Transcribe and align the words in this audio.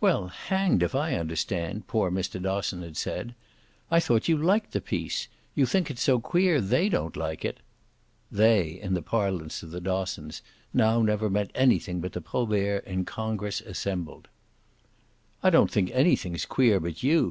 "Well, 0.00 0.28
hanged 0.28 0.82
if 0.82 0.94
I 0.94 1.16
understand!" 1.16 1.86
poor 1.86 2.10
Mr. 2.10 2.40
Dosson 2.40 2.80
had 2.80 2.96
said. 2.96 3.34
"I 3.90 4.00
thought 4.00 4.26
you 4.26 4.38
liked 4.38 4.72
the 4.72 4.80
piece 4.80 5.28
you 5.54 5.66
think 5.66 5.90
it's 5.90 6.00
so 6.00 6.18
queer 6.18 6.62
THEY 6.62 6.88
don't 6.88 7.14
like 7.14 7.44
it." 7.44 7.60
"They," 8.32 8.80
in 8.80 8.94
the 8.94 9.02
parlance 9.02 9.62
of 9.62 9.72
the 9.72 9.82
Dossons, 9.82 10.40
now 10.72 11.02
never 11.02 11.28
meant 11.28 11.50
anything 11.54 12.00
but 12.00 12.14
the 12.14 12.22
Proberts 12.22 12.86
in 12.86 13.04
congress 13.04 13.60
assembled. 13.60 14.28
"I 15.42 15.50
don't 15.50 15.70
think 15.70 15.90
anything's 15.92 16.46
queer 16.46 16.80
but 16.80 17.02
you!" 17.02 17.24